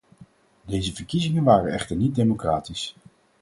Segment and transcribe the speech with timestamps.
[0.65, 2.95] Deze verkiezingen waren echter niet democratisch.